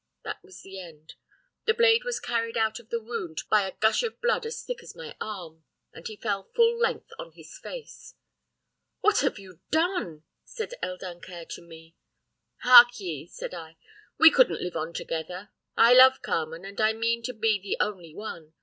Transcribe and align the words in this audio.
That 0.23 0.41
was 0.43 0.63
the 0.63 0.79
end. 0.79 1.13
The 1.65 1.75
blade 1.75 2.03
was 2.03 2.19
carried 2.19 2.57
out 2.57 2.79
of 2.79 2.89
the 2.89 2.99
wound 2.99 3.43
by 3.51 3.67
a 3.67 3.75
gush 3.75 4.01
of 4.01 4.19
blood 4.19 4.47
as 4.47 4.63
thick 4.63 4.81
as 4.81 4.95
my 4.95 5.15
arm, 5.21 5.63
and 5.93 6.07
he 6.07 6.15
fell 6.15 6.49
full 6.55 6.75
length 6.75 7.11
on 7.19 7.33
his 7.33 7.55
face. 7.59 8.15
"'What 9.01 9.19
have 9.19 9.37
you 9.37 9.59
done?' 9.69 10.23
said 10.43 10.73
El 10.81 10.97
Dancaire 10.97 11.45
to 11.51 11.61
me. 11.61 11.97
"'Hark 12.63 12.99
ye,' 12.99 13.27
said 13.27 13.53
I, 13.53 13.77
'we 14.17 14.31
couldn't 14.31 14.63
live 14.63 14.75
on 14.75 14.91
together. 14.91 15.51
I 15.77 15.93
love 15.93 16.23
Carmen 16.23 16.65
and 16.65 16.81
I 16.81 16.93
mean 16.93 17.21
to 17.21 17.33
be 17.35 17.59
the 17.61 17.77
only 17.79 18.15
one. 18.15 18.53